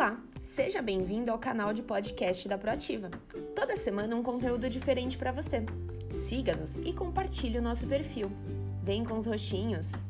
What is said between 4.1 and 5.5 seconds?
um conteúdo diferente para